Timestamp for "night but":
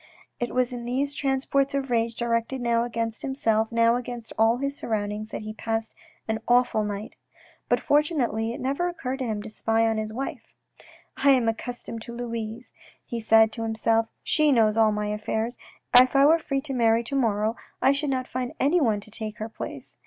6.83-7.79